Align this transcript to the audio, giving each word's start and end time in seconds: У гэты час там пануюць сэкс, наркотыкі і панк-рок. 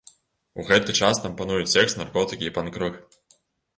У 0.61 0.65
гэты 0.69 0.95
час 1.01 1.21
там 1.25 1.35
пануюць 1.41 1.69
сэкс, 1.75 1.97
наркотыкі 2.03 2.45
і 2.51 2.55
панк-рок. 2.59 2.95